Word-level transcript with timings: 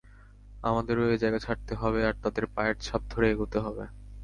আমাদেরও 0.63 1.03
এ 1.07 1.17
জায়গা 1.17 1.39
ছাড়তে 1.39 1.73
হবে, 1.75 1.99
আর 2.05 2.15
তাদের 2.23 2.45
পায়ের 2.55 2.75
ছাপ 2.79 3.01
ধরে 3.11 3.25
এগোতে 3.33 3.57
হবে। 3.59 3.83